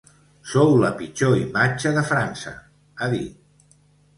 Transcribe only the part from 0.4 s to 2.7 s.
Sou la pitjor imatge de França,